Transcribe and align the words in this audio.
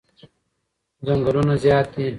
چنگلونه 1.05 1.55
زیاد 1.63 1.87
دی 1.93 2.05